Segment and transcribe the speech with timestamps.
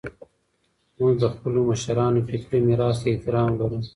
[0.97, 3.79] موږ د خپلو مشرانو فکري میراث ته احترام لرو.